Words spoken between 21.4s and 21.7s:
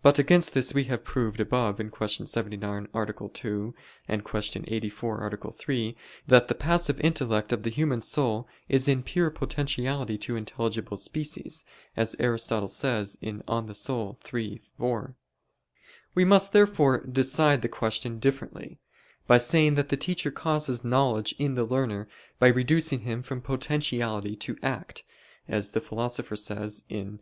the